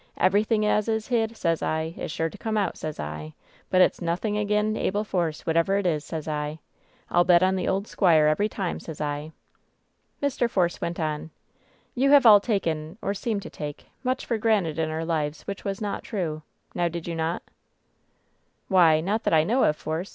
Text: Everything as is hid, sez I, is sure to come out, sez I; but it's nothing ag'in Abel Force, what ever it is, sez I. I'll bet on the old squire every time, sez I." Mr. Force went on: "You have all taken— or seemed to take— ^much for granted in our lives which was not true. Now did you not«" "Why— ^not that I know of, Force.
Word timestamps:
Everything 0.17 0.65
as 0.65 0.87
is 0.87 1.09
hid, 1.09 1.37
sez 1.37 1.61
I, 1.61 1.93
is 1.95 2.11
sure 2.11 2.27
to 2.27 2.37
come 2.39 2.57
out, 2.57 2.75
sez 2.75 2.99
I; 2.99 3.35
but 3.69 3.81
it's 3.81 4.01
nothing 4.01 4.35
ag'in 4.35 4.75
Abel 4.75 5.03
Force, 5.03 5.45
what 5.45 5.55
ever 5.55 5.77
it 5.77 5.85
is, 5.85 6.03
sez 6.03 6.27
I. 6.27 6.57
I'll 7.11 7.23
bet 7.23 7.43
on 7.43 7.55
the 7.55 7.67
old 7.67 7.85
squire 7.87 8.25
every 8.25 8.49
time, 8.49 8.79
sez 8.79 8.99
I." 8.99 9.31
Mr. 10.19 10.49
Force 10.49 10.81
went 10.81 10.99
on: 10.99 11.29
"You 11.93 12.09
have 12.09 12.25
all 12.25 12.39
taken— 12.39 12.97
or 13.03 13.13
seemed 13.13 13.43
to 13.43 13.51
take— 13.51 13.89
^much 14.03 14.25
for 14.25 14.39
granted 14.39 14.79
in 14.79 14.89
our 14.89 15.05
lives 15.05 15.43
which 15.43 15.63
was 15.63 15.79
not 15.79 16.01
true. 16.01 16.41
Now 16.73 16.87
did 16.87 17.07
you 17.07 17.13
not«" 17.13 17.43
"Why— 18.69 19.03
^not 19.05 19.21
that 19.21 19.35
I 19.35 19.43
know 19.43 19.65
of, 19.65 19.75
Force. 19.75 20.09